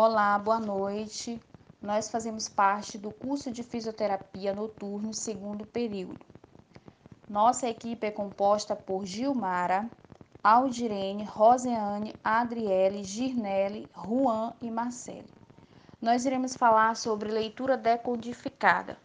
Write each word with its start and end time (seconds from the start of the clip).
Olá, 0.00 0.38
boa 0.38 0.60
noite. 0.60 1.42
Nós 1.82 2.08
fazemos 2.08 2.48
parte 2.48 2.96
do 2.96 3.10
curso 3.10 3.50
de 3.50 3.64
fisioterapia 3.64 4.54
noturno 4.54 5.12
segundo 5.12 5.66
período. 5.66 6.24
Nossa 7.28 7.68
equipe 7.68 8.06
é 8.06 8.10
composta 8.12 8.76
por 8.76 9.04
Gilmara, 9.04 9.90
Aldirene, 10.40 11.24
Roseane, 11.24 12.14
Adriele, 12.22 13.02
Girnele, 13.02 13.88
Juan 13.92 14.52
e 14.62 14.70
Marcelo. 14.70 15.26
Nós 16.00 16.24
iremos 16.24 16.54
falar 16.54 16.94
sobre 16.94 17.32
leitura 17.32 17.76
decodificada. 17.76 18.96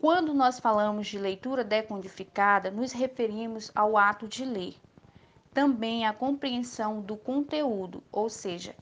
Quando 0.00 0.34
nós 0.34 0.58
falamos 0.58 1.06
de 1.06 1.20
leitura 1.20 1.62
decodificada, 1.62 2.68
nos 2.68 2.90
referimos 2.90 3.70
ao 3.76 3.96
ato 3.96 4.26
de 4.26 4.44
ler. 4.44 4.74
Também 5.54 6.04
a 6.04 6.12
compreensão 6.12 7.00
do 7.00 7.16
conteúdo, 7.16 8.02
ou 8.10 8.28
seja, 8.28 8.74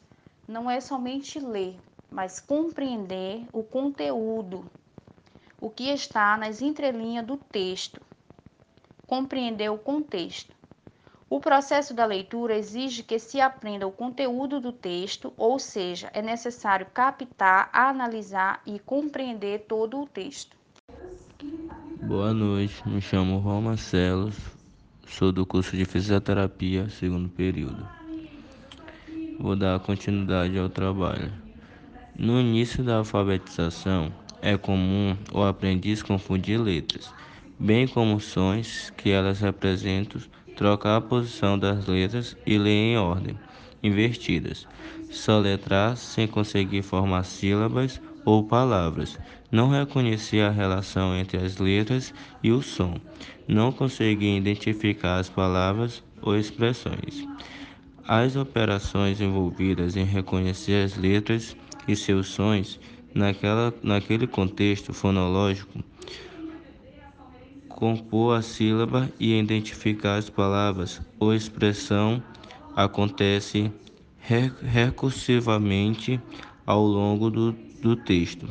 não 0.48 0.70
é 0.70 0.80
somente 0.80 1.38
ler, 1.38 1.78
mas 2.10 2.40
compreender 2.40 3.46
o 3.52 3.62
conteúdo, 3.62 4.64
o 5.60 5.68
que 5.68 5.90
está 5.90 6.36
nas 6.36 6.62
entrelinhas 6.62 7.24
do 7.24 7.36
texto 7.36 8.00
compreender 9.08 9.70
o 9.70 9.78
contexto. 9.78 10.54
O 11.30 11.40
processo 11.40 11.94
da 11.94 12.04
leitura 12.04 12.56
exige 12.56 13.02
que 13.02 13.18
se 13.18 13.40
aprenda 13.40 13.86
o 13.86 13.92
conteúdo 13.92 14.60
do 14.60 14.70
texto, 14.70 15.32
ou 15.36 15.58
seja, 15.58 16.10
é 16.12 16.22
necessário 16.22 16.86
captar, 16.92 17.70
analisar 17.72 18.62
e 18.66 18.78
compreender 18.78 19.64
todo 19.66 20.00
o 20.00 20.06
texto. 20.06 20.56
Boa 22.02 22.32
noite, 22.32 22.86
me 22.86 23.00
chamo 23.00 23.40
Marcelo, 23.60 24.30
sou 25.06 25.32
do 25.32 25.44
curso 25.44 25.76
de 25.76 25.84
Fisioterapia, 25.84 26.88
segundo 26.88 27.28
período. 27.28 27.97
Vou 29.38 29.54
dar 29.54 29.78
continuidade 29.80 30.58
ao 30.58 30.68
trabalho. 30.68 31.32
No 32.18 32.40
início 32.40 32.82
da 32.82 32.96
alfabetização, 32.96 34.12
é 34.42 34.56
comum 34.56 35.16
o 35.32 35.42
aprendiz 35.42 36.02
confundir 36.02 36.60
letras 36.60 37.12
bem 37.58 37.88
como 37.88 38.20
sons 38.20 38.92
que 38.96 39.10
elas 39.10 39.40
representam, 39.40 40.20
trocar 40.54 40.96
a 40.96 41.00
posição 41.00 41.58
das 41.58 41.86
letras 41.86 42.36
e 42.46 42.56
ler 42.56 42.92
em 42.92 42.96
ordem 42.96 43.36
invertidas, 43.82 44.66
soletrar 45.10 45.96
sem 45.96 46.26
conseguir 46.26 46.82
formar 46.82 47.24
sílabas 47.24 48.00
ou 48.24 48.44
palavras, 48.44 49.18
não 49.50 49.70
reconhecer 49.70 50.40
a 50.40 50.50
relação 50.50 51.16
entre 51.16 51.38
as 51.38 51.58
letras 51.58 52.12
e 52.42 52.50
o 52.50 52.62
som, 52.62 52.94
não 53.46 53.72
conseguir 53.72 54.36
identificar 54.36 55.18
as 55.18 55.28
palavras 55.28 56.02
ou 56.20 56.36
expressões. 56.36 57.26
As 58.08 58.36
operações 58.36 59.20
envolvidas 59.20 59.94
em 59.94 60.04
reconhecer 60.04 60.82
as 60.82 60.96
letras 60.96 61.54
e 61.86 61.94
seus 61.94 62.28
sons 62.28 62.80
naquela, 63.14 63.74
naquele 63.82 64.26
contexto 64.26 64.94
fonológico 64.94 65.84
compor 67.78 68.36
a 68.36 68.42
sílaba 68.42 69.08
e 69.20 69.38
identificar 69.38 70.16
as 70.16 70.30
palavras 70.30 71.02
ou 71.20 71.34
expressão 71.34 72.22
acontece 72.74 73.70
recursivamente 74.62 76.18
ao 76.66 76.84
longo 76.84 77.30
do, 77.30 77.52
do 77.80 77.94
texto, 77.94 78.48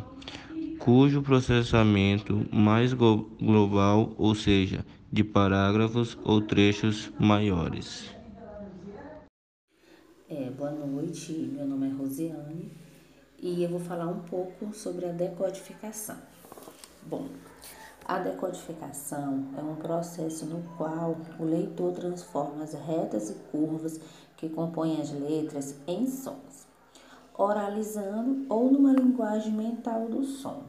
cujo 0.80 1.22
processamento 1.22 2.46
mais 2.54 2.94
global, 2.94 4.14
ou 4.18 4.34
seja, 4.34 4.86
de 5.12 5.24
parágrafos 5.24 6.18
ou 6.24 6.42
trechos 6.42 7.12
maiores. 7.20 8.17
É, 10.30 10.50
boa 10.50 10.72
noite, 10.72 11.32
meu 11.32 11.66
nome 11.66 11.88
é 11.88 11.94
Rosiane 11.94 12.70
e 13.40 13.64
eu 13.64 13.70
vou 13.70 13.80
falar 13.80 14.08
um 14.08 14.20
pouco 14.24 14.74
sobre 14.74 15.06
a 15.06 15.12
decodificação. 15.14 16.18
Bom, 17.04 17.30
a 18.04 18.20
decodificação 18.20 19.46
é 19.58 19.62
um 19.62 19.78
processo 19.78 20.46
no 20.46 20.62
qual 20.76 21.16
o 21.40 21.46
leitor 21.46 21.94
transforma 21.94 22.66
as 22.66 22.74
retas 22.74 23.30
e 23.30 23.36
curvas 23.54 24.02
que 24.36 24.50
compõem 24.50 25.00
as 25.00 25.12
letras 25.12 25.76
em 25.88 26.06
sons, 26.06 26.68
oralizando 27.34 28.48
ou 28.50 28.70
numa 28.70 28.92
linguagem 28.92 29.54
mental 29.54 30.10
do 30.10 30.26
som. 30.26 30.64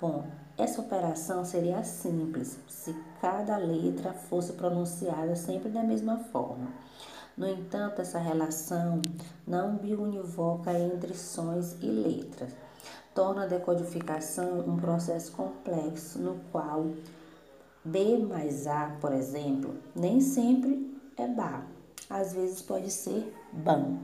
Bom, 0.00 0.26
essa 0.58 0.80
operação 0.80 1.44
seria 1.44 1.84
simples 1.84 2.58
se 2.66 2.92
cada 3.20 3.56
letra 3.58 4.12
fosse 4.12 4.54
pronunciada 4.54 5.36
sempre 5.36 5.68
da 5.68 5.84
mesma 5.84 6.18
forma. 6.18 6.66
No 7.36 7.46
entanto, 7.46 8.02
essa 8.02 8.18
relação 8.18 9.00
não 9.46 9.76
biunivoca 9.76 10.72
entre 10.72 11.14
sons 11.14 11.76
e 11.80 11.86
letras 11.86 12.52
torna 13.14 13.44
a 13.44 13.46
decodificação 13.46 14.60
um 14.60 14.76
processo 14.76 15.32
complexo 15.32 16.18
no 16.18 16.40
qual 16.50 16.94
B 17.84 18.18
mais 18.18 18.66
A, 18.66 18.96
por 19.00 19.12
exemplo, 19.12 19.74
nem 19.94 20.20
sempre 20.20 20.94
é 21.16 21.26
BA, 21.26 21.66
às 22.08 22.32
vezes 22.32 22.62
pode 22.62 22.90
ser 22.90 23.34
BAM. 23.52 23.98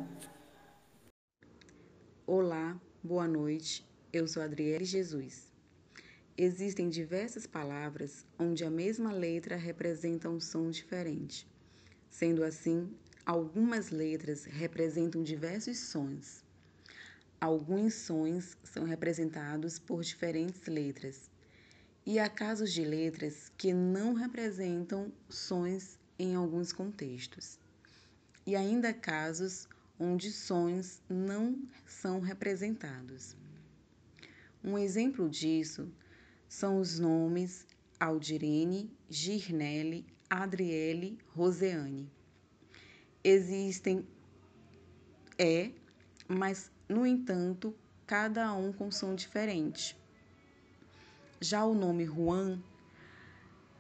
Olá, 2.27 2.81
boa 3.03 3.29
noite, 3.29 3.87
eu 4.13 4.27
sou 4.27 4.43
Adriele 4.43 4.85
Jesus. 4.85 5.53
Existem 6.37 6.89
diversas 6.89 7.47
palavras 7.47 8.27
onde 8.39 8.65
a 8.65 8.71
mesma 8.71 9.13
letra 9.13 9.57
representa 9.57 10.29
um 10.29 10.41
som 10.41 10.71
diferente. 10.71 11.49
Sendo 12.11 12.45
assim, 12.45 12.91
algumas 13.27 13.91
letras 13.91 14.45
representam 14.45 15.21
diversos 15.21 15.79
sons. 15.79 16.45
Alguns 17.41 17.95
sons 17.95 18.57
são 18.63 18.85
representados 18.85 19.81
por 19.81 20.05
diferentes 20.05 20.65
letras, 20.69 21.29
e 22.07 22.21
há 22.21 22.29
casos 22.29 22.73
de 22.73 22.85
letras 22.85 23.51
que 23.59 23.75
não 23.75 24.15
representam 24.15 25.13
sons 25.29 25.99
em 26.17 26.37
alguns 26.37 26.73
contextos, 26.73 27.59
e 28.47 28.55
ainda 28.55 28.95
casos 28.95 29.69
onde 29.99 30.31
sons 30.31 31.03
não 31.09 31.61
são 31.85 32.21
representados. 32.21 33.37
Um 34.63 34.79
exemplo 34.79 35.29
disso 35.29 35.91
são 36.49 36.79
os 36.79 37.01
nomes 37.01 37.67
Aldirene, 37.99 38.89
Girnele, 39.11 40.07
Adriele, 40.31 41.19
Roseane. 41.35 42.09
Existem 43.29 44.07
é, 45.37 45.73
mas 46.29 46.71
no 46.89 47.05
entanto, 47.05 47.75
cada 48.07 48.53
um 48.53 48.73
com 48.73 48.89
som 48.93 49.17
diferente. 49.17 49.97
Já 51.41 51.65
o 51.65 51.75
nome 51.75 52.05
Juan 52.07 52.61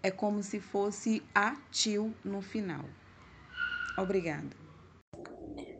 é 0.02 0.10
como 0.10 0.42
se 0.42 0.58
fosse 0.58 1.22
atil 1.32 2.12
no 2.24 2.42
final. 2.42 2.84
Obrigada. 3.96 4.50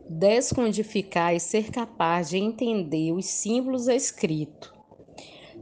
Descodificar 0.08 1.34
e 1.34 1.40
ser 1.40 1.72
capaz 1.72 2.30
de 2.30 2.36
entender 2.36 3.10
os 3.10 3.26
símbolos 3.26 3.88
escritos, 3.88 4.72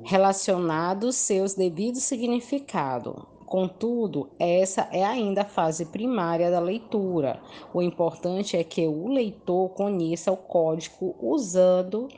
relacionados 0.05 1.17
seus 1.17 1.55
devidos 1.55 2.03
significados, 2.03 3.34
Contudo, 3.55 4.31
essa 4.37 4.89
é 4.91 5.05
ainda 5.05 5.43
a 5.43 5.45
fase 5.45 5.85
primária 5.85 6.51
da 6.51 6.59
leitura. 6.59 7.41
O 7.73 7.81
importante 7.81 8.57
é 8.57 8.65
que 8.65 8.85
o 8.85 9.07
leitor 9.07 9.69
conheça 9.75 10.33
o 10.33 10.37
código 10.37 11.15
usando 11.21 12.09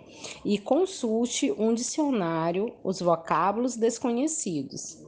e 0.42 0.58
consulte 0.58 1.52
um 1.52 1.74
dicionário, 1.74 2.72
os 2.82 3.02
vocábulos 3.02 3.76
desconhecidos. 3.76 5.04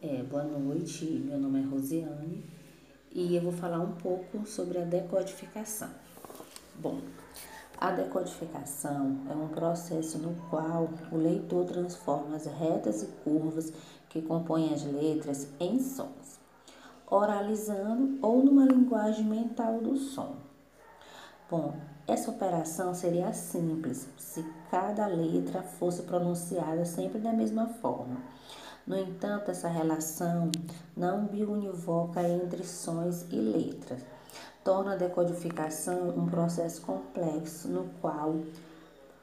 É, 0.00 0.22
boa 0.22 0.44
noite, 0.44 1.04
meu 1.04 1.36
nome 1.36 1.60
é 1.60 1.64
Rosiane 1.64 2.44
e 3.12 3.34
eu 3.34 3.42
vou 3.42 3.52
falar 3.52 3.80
um 3.80 3.96
pouco 3.96 4.46
sobre 4.46 4.78
a 4.78 4.84
decodificação. 4.84 5.90
Bom, 6.76 7.00
a 7.78 7.90
decodificação 7.90 9.18
é 9.30 9.34
um 9.34 9.48
processo 9.48 10.18
no 10.18 10.34
qual 10.48 10.88
o 11.12 11.16
leitor 11.16 11.66
transforma 11.66 12.36
as 12.36 12.46
retas 12.46 13.02
e 13.02 13.06
curvas 13.22 13.72
que 14.08 14.22
compõem 14.22 14.72
as 14.72 14.82
letras 14.84 15.48
em 15.60 15.78
sons, 15.78 16.40
oralizando 17.06 18.18
ou 18.22 18.42
numa 18.42 18.64
linguagem 18.64 19.24
mental 19.24 19.78
do 19.80 19.96
som. 19.96 20.36
Bom, 21.50 21.74
essa 22.06 22.30
operação 22.30 22.94
seria 22.94 23.32
simples 23.32 24.08
se 24.16 24.42
cada 24.70 25.06
letra 25.06 25.62
fosse 25.62 26.02
pronunciada 26.02 26.84
sempre 26.84 27.18
da 27.18 27.32
mesma 27.32 27.66
forma. 27.66 28.16
No 28.86 28.96
entanto, 28.96 29.50
essa 29.50 29.68
relação 29.68 30.50
não 30.96 31.26
biunivoca 31.26 32.22
entre 32.26 32.64
sons 32.64 33.26
e 33.30 33.36
letras 33.36 34.15
torna 34.66 34.94
a 34.94 34.96
decodificação 34.96 36.08
um 36.08 36.26
processo 36.26 36.82
complexo 36.82 37.68
no 37.68 37.84
qual 38.00 38.34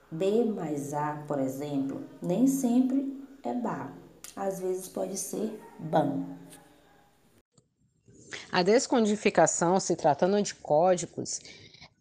B 0.10 0.46
mais 0.46 0.94
A, 0.94 1.22
por 1.28 1.38
exemplo, 1.38 2.02
nem 2.22 2.48
sempre 2.48 3.22
é 3.44 3.54
BA, 3.54 3.90
às 4.38 4.62
vezes 4.62 4.88
pode 4.88 5.18
ser 5.18 5.62
BAM. 5.78 6.24
A 8.50 8.64
descodificação, 8.64 9.78
se 9.82 9.98
tratando 9.98 10.42
de 10.42 10.56
códigos, 10.56 11.42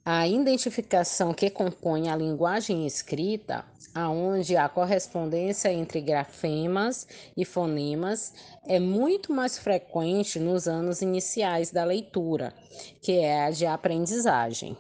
A 0.05 0.27
identificação 0.27 1.33
que 1.33 1.49
compõe 1.49 2.09
a 2.09 2.17
linguagem 2.17 2.85
escrita, 2.85 3.65
aonde 3.95 4.57
a 4.57 4.69
correspondência 4.69 5.73
entre 5.73 6.01
grafemas 6.01 7.07
e 7.37 7.45
fonemas 7.45 8.35
é 8.67 8.81
muito 8.81 9.33
mais 9.33 9.57
frequente 9.57 10.41
nos 10.41 10.67
anos 10.67 11.03
iniciais 11.03 11.71
da 11.71 11.85
leitura, 11.85 12.53
que 13.01 13.13
é 13.13 13.45
a 13.45 13.53
de 13.53 13.65
aprendizagem. 13.65 14.77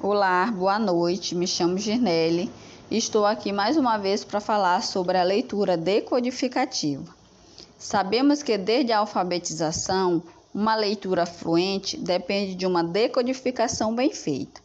Olá, 0.00 0.46
boa 0.46 0.78
noite. 0.78 1.34
Me 1.34 1.46
chamo 1.46 1.76
Girnelli 1.76 2.50
e 2.90 2.96
estou 2.96 3.26
aqui 3.26 3.52
mais 3.52 3.76
uma 3.76 3.98
vez 3.98 4.24
para 4.24 4.40
falar 4.40 4.82
sobre 4.82 5.18
a 5.18 5.22
leitura 5.22 5.76
decodificativa. 5.76 7.14
Sabemos 7.78 8.42
que 8.42 8.56
desde 8.56 8.92
a 8.92 8.98
alfabetização, 9.00 10.22
uma 10.54 10.74
leitura 10.74 11.24
fluente 11.24 11.96
depende 11.96 12.54
de 12.54 12.66
uma 12.66 12.84
decodificação 12.84 13.94
bem 13.94 14.12
feita. 14.12 14.60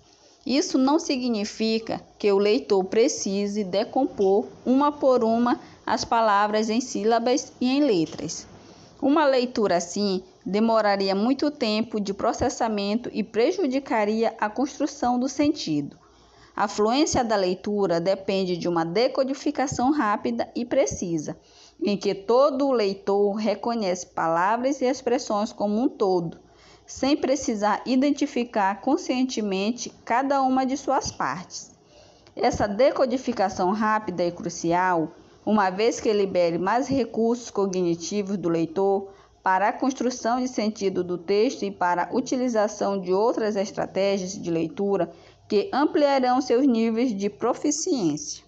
Isso 0.45 0.78
não 0.78 1.00
significa 1.00 2.01
que 2.18 2.31
o 2.31 2.38
leitor 2.38 2.84
precise 2.84 3.63
decompor 3.63 4.45
uma 4.66 4.92
por 4.92 5.24
uma 5.24 5.60
as 5.86 6.04
palavras 6.04 6.69
em 6.69 6.81
sílabas 6.81 7.54
e 7.62 7.69
em 7.69 7.81
letras. 7.81 8.45
Uma 9.01 9.25
leitura 9.25 9.78
assim 9.78 10.24
demoraria 10.45 11.16
muito 11.16 11.51
tempo 11.51 12.00
de 12.00 12.13
processamento 12.13 13.10
e 13.13 13.24
prejudicaria 13.24 14.34
a 14.39 14.50
construção 14.50 15.19
do 15.19 15.30
sentido. 15.30 15.98
A 16.56 16.68
fluência 16.68 17.24
da 17.24 17.36
leitura 17.36 18.01
depende 18.01 18.57
de 18.57 18.68
uma 18.68 18.84
decodificação 18.84 19.92
rápida 19.92 20.50
e 20.56 20.66
precisa 20.66 21.38
em 21.83 21.95
que 21.97 22.15
todo 22.15 22.71
leitor 22.71 23.35
reconhece 23.35 24.07
palavras 24.07 24.81
e 24.81 24.85
expressões 24.85 25.53
como 25.53 25.81
um 25.81 25.88
todo, 25.88 26.39
sem 26.85 27.15
precisar 27.15 27.81
identificar 27.85 28.81
conscientemente 28.81 29.91
cada 30.03 30.41
uma 30.41 30.65
de 30.65 30.75
suas 30.77 31.12
partes. 31.12 31.71
Essa 32.35 32.68
decodificação 32.68 33.71
rápida 33.71 34.24
é 34.24 34.31
crucial, 34.31 35.12
uma 35.45 35.69
vez 35.69 36.00
que 36.00 36.12
libere 36.12 36.57
mais 36.57 36.88
recursos 36.88 37.50
cognitivos 37.50 38.38
do 38.38 38.50
leitor 38.50 39.09
para 39.41 39.69
a 39.69 39.74
construção 39.74 40.41
de 40.41 40.47
sentido 40.47 41.03
do 41.03 41.18
texto 41.18 41.63
e 41.63 41.71
para 41.71 42.03
a 42.03 42.13
utilização 42.13 43.00
de 43.00 43.13
outras 43.13 43.56
estratégias 43.56 44.33
de 44.33 44.51
leitura 44.51 45.09
que 45.47 45.69
ampliarão 45.71 46.41
seus 46.41 46.68
níveis 46.68 47.15
de 47.15 47.29
proficiência. 47.29 48.46